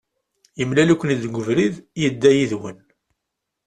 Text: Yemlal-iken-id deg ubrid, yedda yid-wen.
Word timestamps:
Yemlal-iken-id 0.59 1.19
deg 1.23 1.37
ubrid, 1.39 1.75
yedda 2.01 2.31
yid-wen. 2.35 2.77